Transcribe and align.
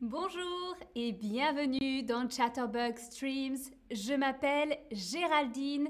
Bonjour 0.00 0.76
et 0.94 1.10
bienvenue 1.10 2.04
dans 2.04 2.30
Chatterbug 2.30 2.96
Streams. 2.98 3.58
Je 3.90 4.14
m'appelle 4.14 4.78
Géraldine 4.92 5.88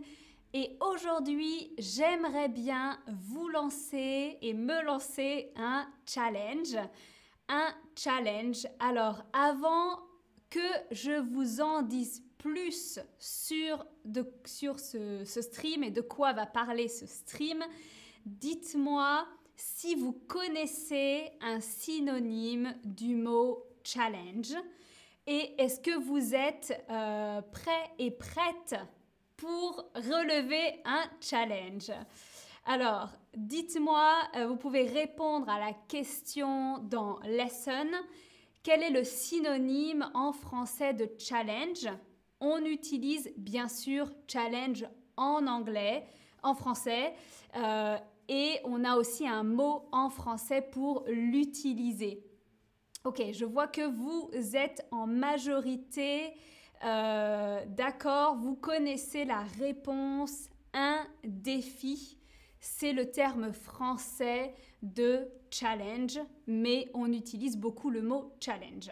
et 0.55 0.79
aujourd'hui 0.81 1.75
j'aimerais 1.77 2.49
bien 2.49 2.99
vous 3.07 3.51
lancer 3.51 4.39
et 4.41 4.55
me 4.55 4.83
lancer 4.83 5.53
un 5.57 5.87
challenge. 6.07 6.79
Un 7.51 7.69
challenge. 7.95 8.67
Alors 8.81 9.25
avant 9.35 9.99
que 10.49 10.59
je 10.91 11.21
vous 11.21 11.61
en 11.61 11.83
dise 11.83 12.25
plus 12.39 12.99
sur, 13.19 13.85
ce, 14.47 15.23
ce 15.23 15.43
stream 15.43 15.85
et 15.85 15.91
de 15.91 16.01
quoi 16.01 16.33
va 16.33 16.47
parler 16.47 16.89
ce 16.89 17.05
stream, 17.05 17.63
dites-moi 18.25 19.29
si 19.55 19.97
vous 19.97 20.13
connaissez 20.13 21.29
un 21.43 21.61
synonyme 21.61 22.75
du 22.85 23.15
mot 23.17 23.68
challenge 23.93 24.55
et 25.27 25.55
est-ce 25.59 25.81
que 25.81 25.95
vous 25.95 26.35
êtes 26.35 26.85
euh, 26.89 27.43
prêt 27.43 27.91
et 27.99 28.11
prête 28.11 28.75
pour 29.37 29.85
relever 29.95 30.81
un 30.85 31.05
challenge? 31.21 31.93
Alors, 32.65 33.11
dites-moi, 33.37 34.15
euh, 34.37 34.47
vous 34.47 34.57
pouvez 34.57 34.85
répondre 34.85 35.49
à 35.49 35.59
la 35.59 35.73
question 35.87 36.79
dans 36.79 37.19
lesson. 37.21 37.89
Quel 38.63 38.83
est 38.83 38.91
le 38.91 39.05
synonyme 39.05 40.11
en 40.15 40.33
français 40.33 40.95
de 40.95 41.11
challenge? 41.19 41.89
On 42.41 42.65
utilise 42.65 43.31
bien 43.37 43.69
sûr 43.69 44.11
challenge 44.27 44.87
en 45.17 45.47
anglais, 45.47 46.07
en 46.43 46.55
français. 46.55 47.15
Euh, 47.57 47.99
et 48.29 48.61
on 48.65 48.85
a 48.85 48.97
aussi 48.97 49.27
un 49.27 49.43
mot 49.43 49.89
en 49.93 50.09
français 50.11 50.63
pour 50.63 51.05
l'utiliser. 51.07 52.28
Ok, 53.05 53.23
je 53.33 53.45
vois 53.45 53.69
que 53.69 53.83
vous 53.83 54.31
êtes 54.55 54.87
en 54.91 55.07
majorité 55.07 56.35
euh, 56.85 57.65
d'accord, 57.67 58.37
vous 58.37 58.55
connaissez 58.55 59.25
la 59.25 59.43
réponse 59.59 60.49
un 60.73 61.05
défi. 61.25 62.19
C'est 62.61 62.93
le 62.93 63.11
terme 63.11 63.53
français 63.53 64.55
de 64.83 65.29
challenge, 65.51 66.19
mais 66.47 66.91
on 66.95 67.13
utilise 67.13 67.57
beaucoup 67.57 67.91
le 67.91 68.03
mot 68.03 68.33
challenge. 68.41 68.91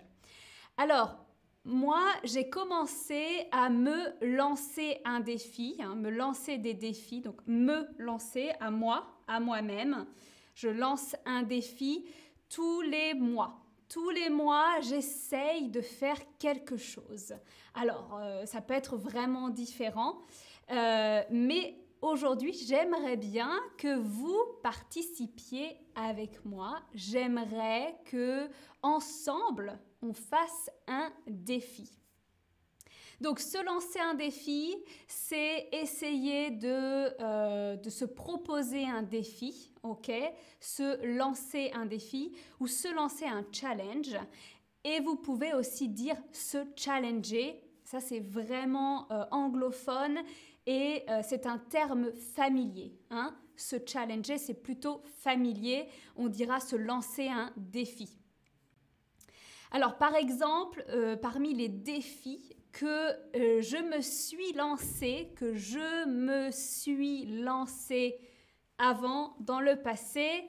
Alors, 0.76 1.16
moi, 1.64 2.02
j'ai 2.22 2.48
commencé 2.48 3.48
à 3.50 3.70
me 3.70 4.14
lancer 4.36 5.00
un 5.04 5.20
défi, 5.20 5.76
hein, 5.80 5.96
me 5.96 6.10
lancer 6.10 6.58
des 6.58 6.74
défis, 6.74 7.20
donc 7.20 7.40
me 7.46 7.88
lancer 7.98 8.52
à 8.60 8.70
moi, 8.70 9.06
à 9.26 9.40
moi-même. 9.40 10.06
Je 10.54 10.68
lance 10.68 11.16
un 11.24 11.42
défi 11.42 12.06
tous 12.48 12.82
les 12.82 13.14
mois. 13.14 13.65
Tous 13.88 14.10
les 14.10 14.30
mois, 14.30 14.80
j'essaye 14.80 15.68
de 15.68 15.80
faire 15.80 16.18
quelque 16.38 16.76
chose. 16.76 17.34
Alors, 17.74 18.18
euh, 18.20 18.44
ça 18.46 18.60
peut 18.60 18.74
être 18.74 18.96
vraiment 18.96 19.48
différent, 19.48 20.18
euh, 20.70 21.22
mais 21.30 21.78
aujourd'hui, 22.02 22.52
j'aimerais 22.52 23.16
bien 23.16 23.50
que 23.78 23.96
vous 23.96 24.40
participiez 24.62 25.76
avec 25.94 26.44
moi. 26.44 26.80
J'aimerais 26.94 27.96
que 28.06 28.48
ensemble, 28.82 29.78
on 30.02 30.12
fasse 30.12 30.70
un 30.88 31.12
défi. 31.26 31.90
Donc 33.20 33.40
se 33.40 33.64
lancer 33.64 33.98
un 33.98 34.14
défi, 34.14 34.76
c'est 35.08 35.68
essayer 35.72 36.50
de, 36.50 37.22
euh, 37.22 37.76
de, 37.76 37.88
se 37.88 38.04
proposer 38.04 38.84
un 38.84 39.02
défi, 39.02 39.72
ok? 39.82 40.12
Se 40.60 41.04
lancer 41.16 41.70
un 41.74 41.86
défi 41.86 42.32
ou 42.60 42.66
se 42.66 42.92
lancer 42.94 43.24
un 43.24 43.44
challenge. 43.52 44.16
Et 44.84 45.00
vous 45.00 45.16
pouvez 45.16 45.54
aussi 45.54 45.88
dire 45.88 46.16
se 46.30 46.58
challenger. 46.76 47.62
Ça, 47.84 48.00
c'est 48.00 48.20
vraiment 48.20 49.10
euh, 49.10 49.24
anglophone 49.30 50.18
et 50.66 51.02
euh, 51.08 51.22
c'est 51.24 51.46
un 51.46 51.58
terme 51.58 52.12
familier. 52.12 52.92
Hein? 53.10 53.34
Se 53.56 53.76
challenger, 53.84 54.36
c'est 54.36 54.62
plutôt 54.62 55.00
familier. 55.20 55.88
On 56.16 56.28
dira 56.28 56.60
se 56.60 56.76
lancer 56.76 57.28
un 57.28 57.50
défi. 57.56 58.18
Alors, 59.70 59.96
par 59.96 60.14
exemple, 60.14 60.84
parmi 61.20 61.52
les 61.52 61.68
défis, 61.68 62.55
que 62.76 62.84
euh, 62.84 63.62
je 63.62 63.78
me 63.78 64.02
suis 64.02 64.52
lancée, 64.52 65.32
que 65.34 65.54
je 65.54 66.06
me 66.06 66.50
suis 66.50 67.24
lancée 67.24 68.18
avant, 68.76 69.34
dans 69.40 69.60
le 69.60 69.76
passé. 69.76 70.46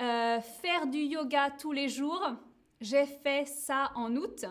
Euh, 0.00 0.40
faire 0.40 0.88
du 0.88 0.98
yoga 0.98 1.50
tous 1.52 1.70
les 1.70 1.88
jours, 1.88 2.32
j'ai 2.80 3.06
fait 3.06 3.46
ça 3.46 3.92
en 3.94 4.16
août. 4.16 4.44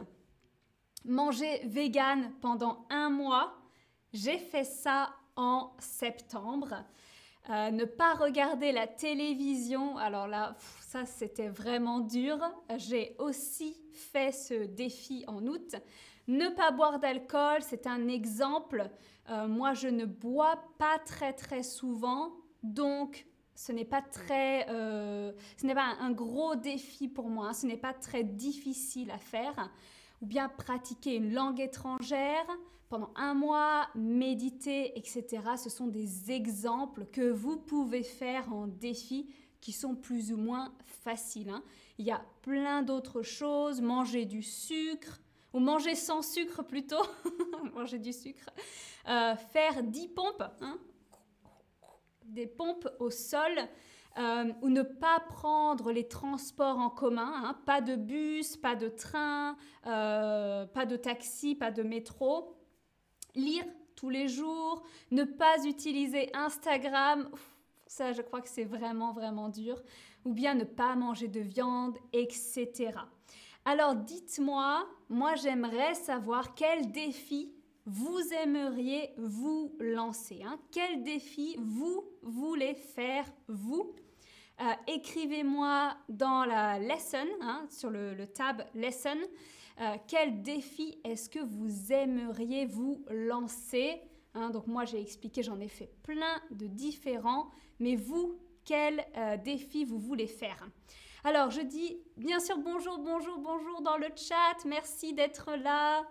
Manger 1.03 1.63
vegan 1.65 2.31
pendant 2.39 2.85
un 2.89 3.09
mois, 3.09 3.53
j'ai 4.13 4.37
fait 4.37 4.63
ça 4.63 5.09
en 5.35 5.75
septembre. 5.79 6.85
Euh, 7.49 7.71
ne 7.71 7.83
pas 7.83 8.13
regarder 8.13 8.71
la 8.71 8.87
télévision, 8.87 9.97
alors 9.97 10.27
là, 10.27 10.55
ça 10.79 11.05
c'était 11.05 11.49
vraiment 11.49 11.99
dur. 11.99 12.39
J'ai 12.77 13.17
aussi 13.19 13.77
fait 13.91 14.31
ce 14.31 14.65
défi 14.65 15.25
en 15.27 15.45
août. 15.45 15.75
Ne 16.27 16.49
pas 16.49 16.71
boire 16.71 16.99
d'alcool, 16.99 17.61
c'est 17.61 17.87
un 17.87 18.07
exemple. 18.07 18.89
Euh, 19.29 19.47
moi, 19.47 19.73
je 19.73 19.87
ne 19.87 20.05
bois 20.05 20.61
pas 20.77 20.99
très 20.99 21.33
très 21.33 21.63
souvent, 21.63 22.33
donc 22.63 23.25
ce 23.55 23.71
n'est 23.71 23.85
pas 23.85 24.01
très, 24.01 24.69
euh, 24.69 25.31
ce 25.57 25.65
n'est 25.65 25.73
pas 25.73 25.95
un 25.99 26.11
gros 26.11 26.55
défi 26.55 27.07
pour 27.07 27.29
moi. 27.29 27.53
Ce 27.53 27.65
n'est 27.65 27.77
pas 27.77 27.93
très 27.93 28.23
difficile 28.23 29.09
à 29.09 29.17
faire. 29.17 29.71
Ou 30.21 30.25
bien 30.25 30.47
pratiquer 30.47 31.15
une 31.15 31.33
langue 31.33 31.59
étrangère 31.59 32.45
pendant 32.89 33.11
un 33.15 33.33
mois, 33.33 33.87
méditer, 33.95 34.97
etc. 34.97 35.25
Ce 35.57 35.69
sont 35.69 35.87
des 35.87 36.31
exemples 36.31 37.05
que 37.11 37.29
vous 37.29 37.57
pouvez 37.57 38.03
faire 38.03 38.53
en 38.53 38.67
défi 38.67 39.29
qui 39.59 39.71
sont 39.71 39.95
plus 39.95 40.31
ou 40.31 40.37
moins 40.37 40.73
faciles. 40.83 41.49
Hein. 41.49 41.63
Il 41.97 42.05
y 42.05 42.11
a 42.11 42.23
plein 42.43 42.83
d'autres 42.83 43.23
choses, 43.23 43.81
manger 43.81 44.25
du 44.25 44.41
sucre, 44.43 45.19
ou 45.57 45.59
manger 45.59 45.95
sans 45.95 46.21
sucre 46.21 46.61
plutôt, 46.61 47.01
manger 47.73 47.97
du 47.97 48.13
sucre, 48.13 48.47
euh, 49.07 49.35
faire 49.35 49.81
10 49.81 50.09
pompes, 50.09 50.43
hein. 50.61 50.77
des 52.25 52.45
pompes 52.45 52.87
au 52.99 53.09
sol, 53.09 53.57
euh, 54.19 54.53
ou 54.61 54.69
ne 54.69 54.83
pas 54.83 55.19
prendre 55.19 55.91
les 55.91 56.07
transports 56.07 56.77
en 56.77 56.91
commun, 56.91 57.31
hein. 57.43 57.59
pas 57.65 57.81
de 57.81 57.95
bus, 57.95 58.55
pas 58.55 58.75
de 58.75 58.87
train, 58.87 59.57
euh, 59.87 60.67
pas 60.67 60.85
de 60.85 60.95
taxi, 60.95 61.55
pas 61.55 61.71
de 61.71 61.81
métro, 61.81 62.55
lire 63.33 63.65
tous 63.95 64.11
les 64.11 64.27
jours, 64.27 64.83
ne 65.09 65.23
pas 65.23 65.65
utiliser 65.65 66.29
Instagram, 66.35 67.31
ça 67.87 68.13
je 68.13 68.21
crois 68.21 68.41
que 68.41 68.49
c'est 68.49 68.63
vraiment 68.63 69.11
vraiment 69.11 69.49
dur, 69.49 69.81
ou 70.23 70.33
bien 70.33 70.53
ne 70.53 70.65
pas 70.65 70.95
manger 70.95 71.27
de 71.27 71.39
viande, 71.39 71.97
etc. 72.13 72.91
Alors 73.69 73.95
dites-moi, 73.95 74.87
moi 75.09 75.35
j'aimerais 75.35 75.93
savoir 75.93 76.55
quel 76.55 76.89
défi 76.93 77.51
vous 77.85 78.17
aimeriez 78.41 79.09
vous 79.17 79.75
lancer. 79.81 80.41
Hein? 80.41 80.57
Quel 80.71 81.03
défi 81.03 81.57
vous 81.59 82.05
voulez 82.21 82.75
faire 82.75 83.25
vous? 83.49 83.93
Euh, 84.61 84.71
Écrivez-moi 84.87 85.97
dans 86.07 86.45
la 86.45 86.79
lesson, 86.79 87.27
hein, 87.41 87.65
sur 87.69 87.89
le, 87.89 88.15
tab 88.27 88.63
lesson, 88.73 89.17
euh, 89.81 89.97
quel 90.07 90.41
défi 90.43 90.97
est-ce 91.03 91.29
que 91.29 91.39
vous 91.39 91.91
aimeriez 91.91 92.67
vous 92.67 93.03
lancer 93.09 93.99
hein? 94.33 94.49
Donc 94.49 94.67
moi 94.67 94.85
j'ai 94.85 95.01
expliqué, 95.01 95.43
j'en 95.43 95.59
ai 95.59 95.67
fait 95.67 95.91
plein 96.03 96.41
de 96.51 96.67
différents, 96.67 97.51
mais 97.79 97.97
vous, 97.97 98.39
quel 98.63 99.05
euh, 99.17 99.35
défi 99.35 99.83
vous 99.83 99.99
voulez 99.99 100.27
faire 100.27 100.65
alors, 101.23 101.51
je 101.51 101.61
dis 101.61 101.97
bien 102.15 102.39
sûr 102.39 102.57
bonjour, 102.57 102.99
bonjour, 102.99 103.37
bonjour 103.39 103.81
dans 103.81 103.97
le 103.97 104.07
chat. 104.15 104.65
Merci 104.65 105.13
d'être 105.13 105.55
là. 105.55 106.03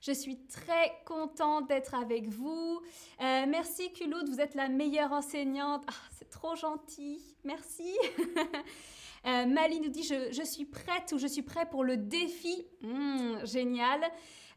Je 0.00 0.12
suis 0.12 0.46
très 0.46 0.92
contente 1.06 1.66
d'être 1.68 1.94
avec 1.94 2.28
vous. 2.28 2.82
Euh, 3.22 3.46
merci 3.48 3.90
Culoud, 3.92 4.28
vous 4.28 4.40
êtes 4.40 4.54
la 4.54 4.68
meilleure 4.68 5.12
enseignante. 5.12 5.82
Ah, 5.88 5.94
c'est 6.18 6.28
trop 6.28 6.54
gentil. 6.54 7.18
Merci. 7.42 7.96
euh, 9.26 9.46
nous 9.46 9.88
dit 9.88 10.02
je, 10.02 10.44
suis 10.44 10.66
prête 10.66 11.12
ou 11.14 11.18
je 11.18 11.26
suis 11.26 11.42
prêt 11.42 11.66
pour 11.66 11.84
le 11.84 11.96
défi. 11.96 12.66
Hmm, 12.82 13.44
génial. 13.44 14.02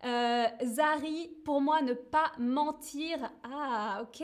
Euh, 0.06 0.46
Zari, 0.64 1.32
pour 1.44 1.62
moi, 1.62 1.82
ne 1.82 1.94
pas 1.94 2.32
mentir. 2.38 3.32
Ah, 3.44 4.04
ok. 4.04 4.24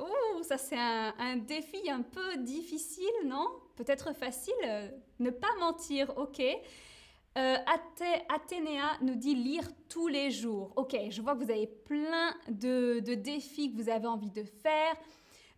Ouh, 0.00 0.42
ça 0.42 0.58
c'est 0.58 0.78
un, 0.78 1.36
défi 1.36 1.90
un 1.90 2.02
peu 2.02 2.36
difficile, 2.38 3.04
non? 3.24 3.48
Peut-être 3.76 4.14
facile, 4.14 4.52
euh, 4.64 4.88
ne 5.18 5.30
pas 5.30 5.54
mentir, 5.58 6.12
ok. 6.18 6.42
Euh, 7.38 7.56
Athénéa 8.28 8.98
nous 9.02 9.14
dit 9.14 9.34
lire 9.34 9.64
tous 9.88 10.08
les 10.08 10.30
jours. 10.30 10.72
Ok, 10.76 10.96
je 11.10 11.22
vois 11.22 11.34
que 11.34 11.44
vous 11.44 11.50
avez 11.50 11.66
plein 11.66 12.34
de, 12.48 13.00
défis 13.14 13.72
que 13.72 13.80
vous 13.80 13.88
avez 13.88 14.06
envie 14.06 14.30
de 14.30 14.42
faire. 14.42 14.94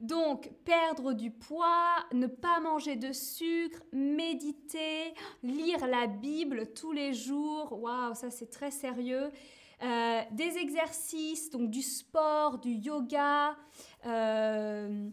Donc, 0.03 0.51
perdre 0.65 1.13
du 1.13 1.31
poids, 1.31 1.95
ne 2.13 2.27
pas 2.27 2.59
manger 2.59 2.97
de 2.97 3.13
sucre, 3.13 3.81
méditer, 3.93 5.15
lire 5.45 5.87
la 5.87 6.09
Bible 6.09 6.73
tous 6.75 6.91
les 6.91 7.15
jours. 7.15 7.81
Waouh, 7.81 8.15
ça 8.15 8.29
c'est 8.29 8.51
très 8.51 8.73
sérieux. 8.73 9.31
Euh, 9.81 10.21
des 10.33 10.59
exercices, 10.59 11.51
donc 11.51 11.71
du 11.71 11.83
sport, 11.83 12.59
du 12.59 12.71
yoga, 12.71 13.57
euh, 14.05 15.09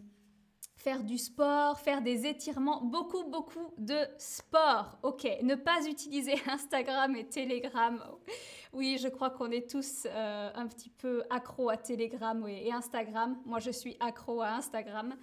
faire 0.80 1.04
du 1.04 1.18
sport, 1.18 1.78
faire 1.78 2.00
des 2.00 2.26
étirements, 2.26 2.80
beaucoup, 2.82 3.24
beaucoup 3.24 3.74
de 3.76 3.98
sport. 4.16 4.98
Ok, 5.02 5.28
ne 5.42 5.54
pas 5.54 5.86
utiliser 5.86 6.34
Instagram 6.46 7.14
et 7.16 7.28
Telegram. 7.28 8.02
Oui, 8.72 8.98
je 8.98 9.08
crois 9.08 9.28
qu'on 9.28 9.50
est 9.50 9.70
tous 9.70 10.06
euh, 10.06 10.50
un 10.54 10.66
petit 10.66 10.88
peu 10.88 11.22
accro 11.28 11.68
à 11.68 11.76
Telegram 11.76 12.46
et 12.48 12.72
Instagram. 12.72 13.36
Moi, 13.44 13.58
je 13.58 13.70
suis 13.70 13.96
accro 14.00 14.40
à 14.40 14.52
Instagram. 14.52 15.14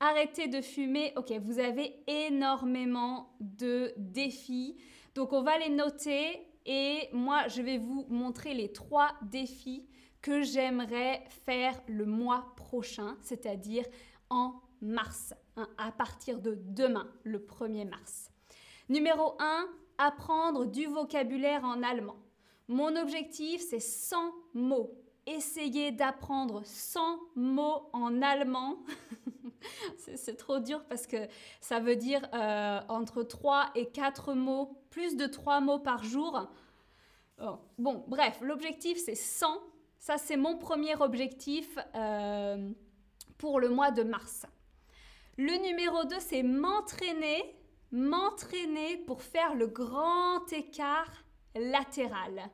Arrêtez 0.00 0.48
de 0.48 0.62
fumer. 0.62 1.12
Ok, 1.16 1.30
vous 1.42 1.58
avez 1.58 2.02
énormément 2.06 3.36
de 3.40 3.92
défis. 3.98 4.76
Donc, 5.14 5.34
on 5.34 5.42
va 5.42 5.58
les 5.58 5.68
noter 5.68 6.40
et 6.64 7.10
moi, 7.12 7.48
je 7.48 7.60
vais 7.60 7.76
vous 7.76 8.06
montrer 8.08 8.54
les 8.54 8.72
trois 8.72 9.10
défis 9.20 9.86
que 10.22 10.42
j'aimerais 10.42 11.22
faire 11.44 11.78
le 11.86 12.06
mois 12.06 12.54
prochain, 12.56 13.18
c'est-à-dire 13.20 13.84
en 14.30 14.54
mars, 14.82 15.34
hein, 15.56 15.68
à 15.78 15.92
partir 15.92 16.40
de 16.40 16.58
demain, 16.60 17.08
le 17.24 17.38
1er 17.38 17.88
mars. 17.88 18.30
Numéro 18.88 19.34
1, 19.38 19.66
apprendre 19.98 20.66
du 20.66 20.86
vocabulaire 20.86 21.64
en 21.64 21.82
allemand. 21.82 22.16
Mon 22.68 22.96
objectif, 22.96 23.62
c'est 23.62 23.80
100 23.80 24.32
mots. 24.54 24.92
Essayez 25.26 25.92
d'apprendre 25.92 26.62
100 26.64 27.20
mots 27.36 27.88
en 27.92 28.20
allemand. 28.22 28.78
c'est 29.96 30.36
trop 30.36 30.58
dur 30.58 30.84
parce 30.88 31.06
que 31.06 31.28
ça 31.60 31.78
veut 31.78 31.96
dire 31.96 32.28
euh, 32.34 32.80
entre 32.88 33.22
3 33.22 33.70
et 33.76 33.86
4 33.86 34.34
mots, 34.34 34.82
plus 34.90 35.16
de 35.16 35.26
3 35.26 35.60
mots 35.60 35.78
par 35.78 36.02
jour. 36.02 36.48
Oh, 37.40 37.58
bon, 37.78 38.04
bref, 38.08 38.38
l'objectif 38.42 38.98
c'est 38.98 39.14
100. 39.14 39.46
Ça, 39.98 40.18
c'est 40.18 40.36
mon 40.36 40.58
premier 40.58 41.00
objectif 41.00 41.78
euh, 41.94 42.72
pour 43.38 43.60
le 43.60 43.68
mois 43.68 43.92
de 43.92 44.02
mars. 44.02 44.46
Le 45.38 45.56
numéro 45.66 46.04
2, 46.04 46.16
c'est 46.20 46.42
m'entraîner, 46.42 47.56
m'entraîner 47.90 48.98
pour 48.98 49.22
faire 49.22 49.54
le 49.54 49.66
grand 49.66 50.52
écart 50.52 51.10
latéral. 51.54 52.50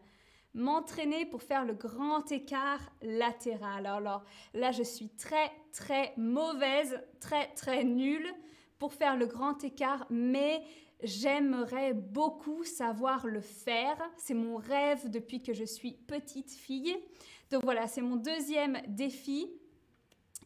M'entraîner 0.54 1.26
pour 1.26 1.42
faire 1.42 1.64
le 1.64 1.74
grand 1.74 2.30
écart 2.30 2.80
latéral. 3.02 3.86
Alors 3.86 4.22
là, 4.54 4.70
je 4.70 4.84
suis 4.84 5.08
très, 5.08 5.50
très 5.72 6.14
mauvaise, 6.16 7.00
très, 7.20 7.48
très 7.54 7.82
nulle 7.82 8.32
pour 8.78 8.92
faire 8.94 9.16
le 9.16 9.26
grand 9.26 9.64
écart, 9.64 10.06
mais 10.08 10.62
j'aimerais 11.02 11.94
beaucoup 11.94 12.62
savoir 12.62 13.26
le 13.26 13.40
faire. 13.40 13.98
C'est 14.16 14.34
mon 14.34 14.56
rêve 14.56 15.10
depuis 15.10 15.42
que 15.42 15.52
je 15.52 15.64
suis 15.64 15.92
petite 15.92 16.52
fille. 16.52 16.96
Donc 17.50 17.64
voilà, 17.64 17.88
c'est 17.88 18.02
mon 18.02 18.16
deuxième 18.16 18.80
défi. 18.86 19.50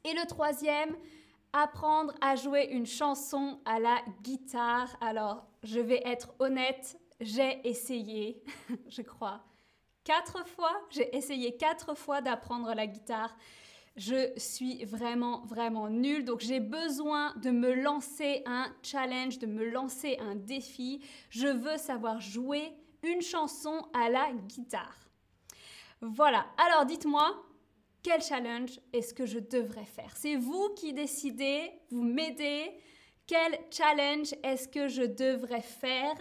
Et 0.05 0.15
le 0.15 0.27
troisième, 0.27 0.97
apprendre 1.53 2.15
à 2.21 2.37
jouer 2.37 2.69
une 2.71 2.87
chanson 2.87 3.61
à 3.65 3.79
la 3.79 3.97
guitare. 4.23 4.97
Alors, 5.01 5.47
je 5.63 5.81
vais 5.81 6.03
être 6.05 6.35
honnête, 6.39 6.99
j'ai 7.21 7.61
essayé, 7.67 8.43
je 8.89 9.03
crois, 9.03 9.45
quatre 10.05 10.47
fois. 10.47 10.73
J'ai 10.91 11.15
essayé 11.17 11.57
quatre 11.57 11.95
fois 11.95 12.21
d'apprendre 12.21 12.75
la 12.75 12.87
guitare. 12.87 13.37
Je 13.97 14.33
suis 14.39 14.85
vraiment, 14.87 15.43
vraiment 15.43 15.89
nulle. 15.91 16.25
Donc, 16.25 16.41
j'ai 16.41 16.61
besoin 16.61 17.35
de 17.37 17.51
me 17.51 17.75
lancer 17.75 18.43
un 18.47 18.73
challenge, 18.83 19.39
de 19.39 19.47
me 19.47 19.69
lancer 19.69 20.17
un 20.21 20.35
défi. 20.35 21.05
Je 21.29 21.49
veux 21.49 21.77
savoir 21.77 22.21
jouer 22.21 22.73
une 23.03 23.21
chanson 23.21 23.87
à 23.93 24.09
la 24.09 24.33
guitare. 24.33 24.97
Voilà. 26.01 26.47
Alors, 26.57 26.87
dites-moi, 26.87 27.45
quel 28.03 28.21
challenge 28.21 28.81
est-ce 28.93 29.15
que 29.15 29.27
je 29.27 29.39
devrais 29.39 29.85
faire? 29.85 30.17
C'est 30.17 30.37
vous 30.37 30.71
qui 30.75 30.93
décidez, 30.93 31.71
vous 31.91 32.03
m'aidez. 32.03 32.73
Quel 33.27 33.59
challenge 33.71 34.35
est-ce 34.43 34.67
que 34.69 34.89
je 34.89 35.03
devrais 35.03 35.63
faire? 35.63 36.17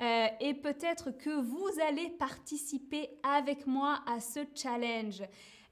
Euh, 0.00 0.28
Et 0.40 0.54
peut-être 0.54 1.10
que 1.10 1.30
vous 1.30 1.68
allez 1.86 2.10
participer 2.10 3.10
avec 3.22 3.66
moi 3.66 4.00
à 4.06 4.20
ce 4.20 4.40
challenge. 4.54 5.22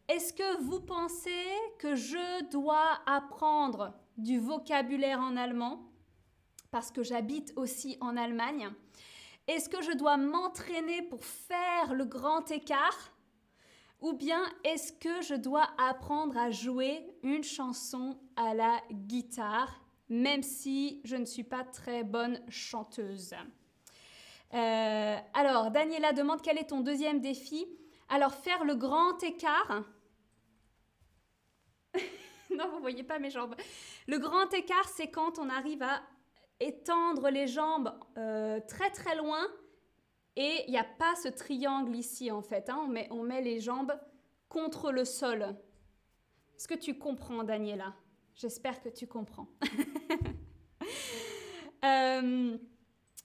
Est-ce 0.08 0.32
que 0.32 0.61
vous 0.62 0.81
pensez 0.81 1.46
que 1.79 1.94
je 1.94 2.44
dois 2.50 2.99
apprendre 3.06 3.94
du 4.17 4.38
vocabulaire 4.38 5.20
en 5.20 5.37
allemand? 5.37 5.84
Parce 6.70 6.91
que 6.91 7.02
j'habite 7.02 7.52
aussi 7.56 7.96
en 8.00 8.17
Allemagne 8.17 8.70
Est-ce 9.46 9.69
que 9.69 9.82
je 9.82 9.93
dois 9.93 10.17
m'entraîner 10.17 11.02
pour 11.02 11.25
faire 11.25 11.94
le 11.94 12.05
grand 12.05 12.50
écart? 12.50 13.12
Ou 14.00 14.12
bien 14.12 14.45
est-ce 14.65 14.93
que 14.93 15.21
je 15.23 15.35
dois 15.35 15.69
apprendre 15.79 16.37
à 16.37 16.50
jouer 16.50 17.05
une 17.23 17.43
chanson 17.43 18.19
à 18.37 18.55
la 18.55 18.81
guitare, 18.93 19.81
même 20.09 20.43
si 20.43 21.00
je 21.05 21.17
ne 21.17 21.25
suis 21.25 21.45
pas 21.45 21.65
très 21.65 22.05
bonne 22.05 22.41
chanteuse? 22.49 23.35
Euh, 24.55 25.17
Alors, 25.35 25.71
Daniela 25.71 26.12
demande 26.12 26.43
quel 26.43 26.59
est 26.59 26.71
ton 26.71 26.81
deuxième 26.81 27.21
défi 27.21 27.67
Alors, 28.09 28.35
faire 28.35 28.65
le 28.65 28.77
grand 28.77 29.23
écart. 29.23 29.83
non, 32.51 32.69
vous 32.73 32.81
voyez 32.81 33.03
pas 33.03 33.19
mes 33.19 33.31
jambes. 33.31 33.56
Le 34.06 34.19
grand 34.19 34.53
écart, 34.55 34.89
c'est 34.89 35.11
quand 35.11 35.39
on 35.39 35.49
arrive 35.51 35.83
à 35.83 36.01
étendre 36.61 37.31
les 37.31 37.47
jambes 37.47 37.93
euh, 38.17 38.61
très 38.67 38.91
très 38.91 39.17
loin 39.17 39.47
et 40.40 40.62
il 40.69 40.70
n'y 40.70 40.79
a 40.79 40.85
pas 40.85 41.17
ce 41.17 41.26
triangle 41.26 41.96
ici 41.96 42.31
en 42.31 42.43
fait. 42.43 42.70
Hein. 42.70 42.88
On, 43.11 43.25
met, 43.25 43.43
les 43.43 43.58
jambes 43.58 43.93
contre 44.49 44.93
le 44.93 45.05
sol. 45.05 45.43
Est-ce 46.56 46.69
que 46.69 46.76
tu 46.76 46.96
comprends, 46.96 47.43
Daniela? 47.43 47.93
J'espère 48.37 48.81
que 48.81 48.88
tu 48.88 49.06
comprends. 49.06 49.49
Euh, 51.85 52.58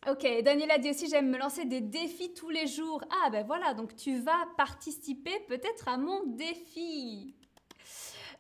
ok, 0.08 0.44
Daniela 0.44 0.78
dit 0.78 0.92
aussi 0.92 1.10
j'aime 1.10 1.32
me 1.32 1.40
lancer 1.40 1.66
des 1.66 1.82
défis 1.82 2.36
tous 2.36 2.52
les 2.52 2.68
jours. 2.68 3.04
Ah 3.10 3.32
ben 3.32 3.44
voilà, 3.44 3.74
donc 3.74 3.96
tu 3.96 4.20
vas 4.20 4.46
participer 4.58 5.40
peut-être 5.48 5.88
à 5.88 5.98
mon 5.98 6.24
défi. 6.28 7.34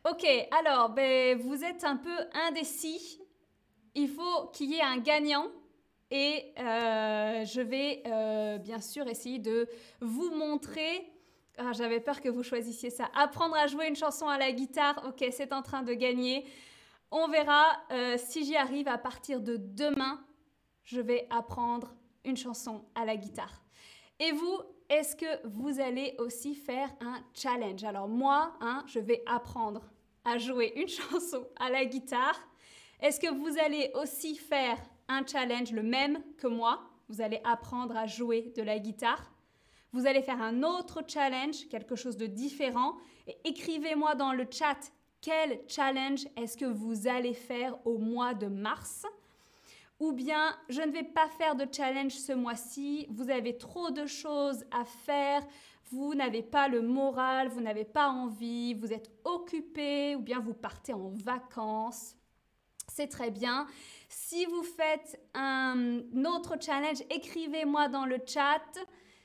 Ok, 0.08 0.24
alors 0.52 0.92
ben, 0.92 1.40
vous 1.40 1.64
êtes 1.64 1.84
un 1.84 1.98
peu 1.98 2.16
indécis. 2.48 3.20
Il 3.96 4.08
faut 4.08 4.50
qu'il 4.54 4.70
y 4.70 4.76
ait 4.76 4.84
un 4.84 5.00
gagnant. 5.00 5.48
Et 6.16 6.54
euh, 6.60 7.44
je 7.44 7.60
vais 7.60 8.04
euh, 8.06 8.60
bien 8.60 8.80
sûr 8.80 9.08
essayer 9.08 9.40
de 9.40 9.68
vous 10.00 10.30
montrer. 10.30 11.12
Ah, 11.58 11.72
J'avais 11.74 12.00
peur 12.00 12.22
que 12.22 12.30
vous 12.30 12.44
choisissiez 12.44 12.92
ça. 12.92 13.10
Apprendre 13.16 13.56
à 13.56 13.66
jouer 13.66 13.88
une 13.88 13.96
chanson 13.96 14.28
à 14.28 14.38
la 14.38 14.52
guitare. 14.52 15.04
Ok, 15.08 15.26
c'est 15.32 15.52
en 15.52 15.64
train 15.64 15.82
de 15.82 15.92
gagner. 15.96 16.46
On 17.10 17.28
verra 17.30 17.66
euh, 17.92 18.16
si 18.20 18.46
j'y 18.46 18.56
arrive 18.56 18.88
à 18.88 19.00
partir 19.00 19.42
de 19.42 19.58
demain. 19.58 20.24
Je 20.84 21.02
vais 21.02 21.26
apprendre 21.32 21.96
une 22.26 22.38
chanson 22.38 22.86
à 22.94 23.06
la 23.06 23.18
guitare. 23.18 23.64
Et 24.20 24.34
vous, 24.34 24.60
est-ce 24.90 25.16
que 25.16 25.48
vous 25.48 25.80
allez 25.80 26.14
aussi 26.20 26.54
faire 26.54 26.94
un 27.02 27.24
challenge? 27.34 27.84
Alors 27.86 28.08
moi, 28.08 28.54
hein, 28.62 28.84
je 28.86 29.00
vais 29.00 29.24
apprendre 29.26 29.82
à 30.26 30.38
jouer 30.38 30.74
une 30.76 30.88
chanson 30.90 31.48
à 31.60 31.72
la 31.72 31.86
guitare. 31.86 32.40
Est-ce 33.02 33.20
que 33.20 33.34
vous 33.34 33.58
allez 33.58 33.92
aussi 33.96 34.36
faire 34.36 34.78
un 35.08 35.26
challenge, 35.26 35.72
le 35.72 35.84
même 35.84 36.24
que 36.38 36.48
moi. 36.48 36.90
Vous 37.10 37.22
allez 37.22 37.42
apprendre 37.44 37.96
à 37.96 38.08
jouer 38.08 38.54
de 38.56 38.62
la 38.64 38.80
guitare. 38.80 39.32
Vous 39.92 40.08
allez 40.08 40.22
faire 40.22 40.42
un 40.42 40.64
autre 40.64 41.04
challenge, 41.08 41.68
quelque 41.70 41.96
chose 41.96 42.18
de 42.18 42.26
différent. 42.26 42.96
Et 43.28 43.38
écrivez-moi 43.46 44.16
dans 44.16 44.34
le 44.34 44.46
chat 44.50 44.92
quel 45.22 45.62
challenge 45.68 46.28
est-ce 46.36 46.58
que 46.58 46.66
vous 46.66 47.08
allez 47.08 47.34
faire 47.34 47.76
au 47.88 47.98
mois 47.98 48.34
de 48.34 48.48
mars. 48.48 49.06
Ou 50.00 50.12
bien, 50.12 50.54
je 50.68 50.82
ne 50.82 50.92
vais 50.92 51.04
pas 51.04 51.30
faire 51.30 51.56
de 51.56 51.66
challenge 51.72 52.14
ce 52.14 52.34
mois-ci, 52.34 53.08
vous 53.10 53.30
avez 53.30 53.58
trop 53.58 53.90
de 53.90 54.06
choses 54.06 54.66
à 54.72 54.84
faire, 54.84 55.42
vous 55.92 56.14
n'avez 56.14 56.42
pas 56.42 56.68
le 56.68 56.82
moral, 56.82 57.48
vous 57.48 57.62
n'avez 57.62 57.86
pas 57.86 58.10
envie, 58.10 58.74
vous 58.74 58.92
êtes 58.92 59.10
occupé, 59.24 60.16
ou 60.16 60.20
bien 60.20 60.40
vous 60.40 60.54
partez 60.54 60.92
en 60.92 61.10
vacances. 61.10 62.16
C'est 62.96 63.08
très 63.08 63.32
bien. 63.32 63.66
Si 64.08 64.46
vous 64.46 64.62
faites 64.62 65.20
un 65.34 66.04
autre 66.26 66.58
challenge, 66.62 67.02
écrivez-moi 67.10 67.88
dans 67.88 68.06
le 68.06 68.20
chat 68.24 68.62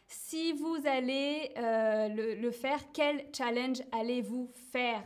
si 0.06 0.54
vous 0.54 0.78
allez 0.86 1.52
euh, 1.58 2.08
le, 2.08 2.50
faire. 2.50 2.80
Quel 2.94 3.26
challenge 3.36 3.82
allez-vous 3.92 4.50
faire? 4.72 5.04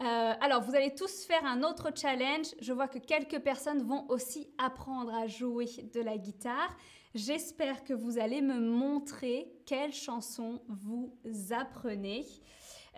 Euh, 0.00 0.32
alors, 0.40 0.62
vous 0.62 0.74
allez 0.74 0.94
tous 0.94 1.26
faire 1.26 1.44
un 1.44 1.62
autre 1.62 1.90
challenge. 1.94 2.46
Je 2.58 2.72
vois 2.72 2.88
que 2.88 2.98
quelques 2.98 3.40
personnes 3.40 3.82
vont 3.82 4.08
aussi 4.08 4.48
apprendre 4.56 5.14
à 5.14 5.26
jouer 5.26 5.66
de 5.92 6.00
la 6.00 6.16
guitare. 6.16 6.74
J'espère 7.14 7.84
que 7.84 7.92
vous 7.92 8.18
allez 8.18 8.40
me 8.40 8.60
montrer 8.60 9.52
quelle 9.66 9.92
chanson 9.92 10.62
vous 10.68 11.12
apprenez. 11.50 12.24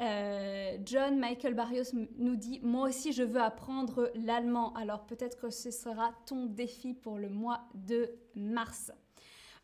Euh, 0.00 0.78
John 0.85 1.19
Michael 1.19 1.54
Barrios 1.54 1.92
nous 2.16 2.37
dit 2.37 2.61
Moi 2.62 2.88
aussi, 2.88 3.12
je 3.12 3.23
veux 3.23 3.40
apprendre 3.40 4.11
l'allemand. 4.14 4.73
Alors 4.75 5.04
peut-être 5.07 5.38
que 5.38 5.50
ce 5.50 5.71
sera 5.71 6.12
ton 6.26 6.47
défi 6.47 6.95
pour 6.95 7.19
le 7.19 7.28
mois 7.28 7.61
de 7.75 8.11
mars. 8.35 8.92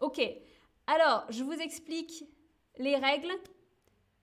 Ok, 0.01 0.21
alors 0.87 1.25
je 1.31 1.43
vous 1.43 1.55
explique 1.55 2.25
les 2.79 2.97
règles. 2.97 3.33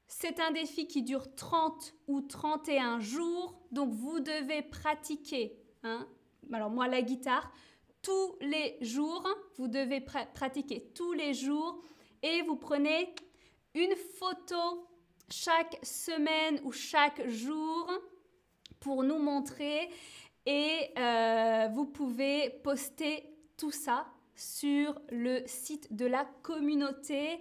C'est 0.08 0.39
un 0.39 0.51
défi 0.51 0.86
qui 0.86 1.01
dure 1.01 1.34
30 1.34 1.96
ou 2.08 2.22
31 2.22 3.00
jours, 3.00 3.60
donc 3.72 3.91
vous 3.91 4.20
devez 4.20 4.62
pratiquer. 4.62 5.58
Hein. 5.82 6.08
alors 6.53 6.70
moi, 6.70 6.88
la 6.88 7.01
guitare, 7.01 7.51
tous 8.03 8.38
les 8.39 8.77
jours, 8.82 9.27
vous 9.58 9.67
devez 9.67 10.01
pratiquer 10.01 10.91
tous 10.93 11.13
les 11.13 11.34
jours 11.34 11.82
et 12.22 12.43
vous 12.43 12.55
prenez 12.55 13.15
une 13.74 13.96
photo 13.96 14.88
chaque 15.30 15.80
semaine 15.84 16.60
ou 16.63 16.72
chaque 16.72 17.27
jour 17.27 17.92
pour 18.80 19.03
nous 19.03 19.20
montrer 19.20 19.89
et 20.46 20.92
euh, 20.98 21.70
vous 21.72 21.86
pouvez 21.86 22.50
poster 22.63 23.24
tout 23.58 23.72
ça 23.72 24.06
sur 24.36 25.00
le 25.10 25.42
site 25.46 25.96
de 25.96 26.06
la 26.06 26.25
communauté 26.42 27.39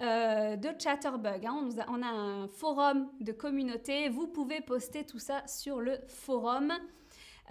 euh, 0.00 0.56
de 0.56 0.70
Chatterbug. 0.78 1.46
Hein. 1.46 1.68
On, 1.88 2.02
a, 2.02 2.06
un 2.06 2.48
forum 2.48 3.08
de 3.20 3.32
communauté. 3.32 4.08
Vous 4.08 4.26
pouvez 4.26 4.60
poster 4.60 5.04
tout 5.04 5.18
ça 5.18 5.46
sur 5.46 5.80
le 5.80 5.98
forum. 6.08 6.72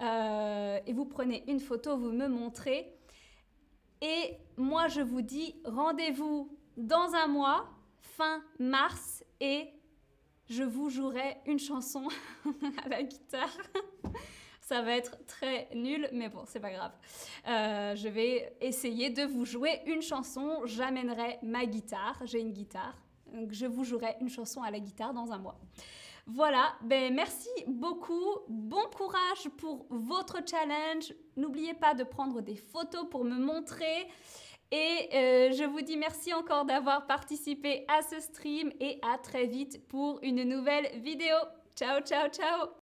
Euh, 0.00 0.78
et 0.86 0.92
vous 0.92 1.04
prenez 1.04 1.44
une 1.48 1.60
photo, 1.60 1.96
vous 1.96 2.12
me 2.12 2.28
montrez. 2.28 2.94
Et 4.00 4.36
moi, 4.56 4.88
je 4.88 5.00
vous 5.00 5.22
dis 5.22 5.54
rendez-vous 5.64 6.50
dans 6.76 7.14
un 7.14 7.26
mois, 7.26 7.68
fin 8.00 8.42
mars, 8.58 9.13
et 9.40 9.68
je 10.48 10.62
vous 10.62 10.90
jouerai 10.90 11.38
une 11.46 11.58
chanson 11.58 12.08
à 12.84 12.88
la 12.88 13.02
guitare. 13.02 13.56
Ça 14.60 14.80
va 14.80 14.96
être 14.96 15.18
très 15.26 15.68
nul, 15.74 16.08
mais 16.12 16.30
bon, 16.30 16.44
c'est 16.46 16.60
pas 16.60 16.70
grave. 16.70 16.92
Euh, 17.46 17.94
je 17.96 18.08
vais 18.08 18.56
essayer 18.62 19.10
de 19.10 19.22
vous 19.24 19.44
jouer 19.44 19.82
une 19.86 20.00
chanson. 20.00 20.62
J'amènerai 20.64 21.38
ma 21.42 21.66
guitare. 21.66 22.18
J'ai 22.24 22.40
une 22.40 22.52
guitare. 22.52 22.96
Je 23.50 23.66
vous 23.66 23.84
jouerai 23.84 24.16
une 24.20 24.30
chanson 24.30 24.62
à 24.62 24.70
la 24.70 24.80
guitare 24.80 25.12
dans 25.12 25.32
un 25.32 25.38
mois. 25.38 25.58
Voilà, 26.26 26.72
ben 26.82 27.14
merci 27.14 27.50
beaucoup. 27.66 28.38
Bon 28.48 28.86
courage 28.96 29.50
pour 29.58 29.86
votre 29.90 30.38
challenge. 30.48 31.12
N'oubliez 31.36 31.74
pas 31.74 31.92
de 31.92 32.02
prendre 32.02 32.40
des 32.40 32.56
photos 32.56 33.06
pour 33.10 33.24
me 33.24 33.36
montrer. 33.36 34.08
Et 34.74 35.08
euh, 35.14 35.52
je 35.52 35.62
vous 35.62 35.82
dis 35.82 35.96
merci 35.96 36.34
encore 36.34 36.64
d'avoir 36.64 37.06
participé 37.06 37.84
à 37.86 38.02
ce 38.02 38.18
stream 38.18 38.72
et 38.80 38.98
à 39.02 39.18
très 39.18 39.46
vite 39.46 39.86
pour 39.86 40.18
une 40.24 40.42
nouvelle 40.42 41.00
vidéo. 41.00 41.36
Ciao, 41.76 42.00
ciao, 42.00 42.28
ciao 42.28 42.74